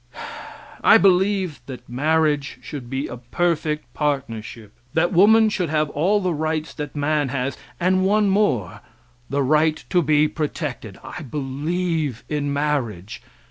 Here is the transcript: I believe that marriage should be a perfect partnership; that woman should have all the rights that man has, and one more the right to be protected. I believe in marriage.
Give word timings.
I 0.83 0.97
believe 0.97 1.61
that 1.67 1.87
marriage 1.87 2.57
should 2.63 2.89
be 2.89 3.05
a 3.05 3.17
perfect 3.17 3.93
partnership; 3.93 4.73
that 4.95 5.13
woman 5.13 5.47
should 5.47 5.69
have 5.69 5.91
all 5.91 6.19
the 6.19 6.33
rights 6.33 6.73
that 6.73 6.95
man 6.95 7.29
has, 7.29 7.55
and 7.79 8.03
one 8.03 8.27
more 8.27 8.81
the 9.29 9.43
right 9.43 9.85
to 9.91 10.01
be 10.01 10.27
protected. 10.27 10.97
I 11.03 11.21
believe 11.21 12.23
in 12.29 12.51
marriage. 12.51 13.21